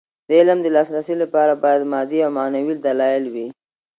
د 0.27 0.29
علم 0.39 0.59
د 0.63 0.67
لاسرسي 0.75 1.15
لپاره 1.23 1.53
باید 1.63 1.89
مادي 1.91 2.19
او 2.25 2.31
معنوي 2.37 2.75
دلايل 2.85 3.25
وي. 3.33 3.47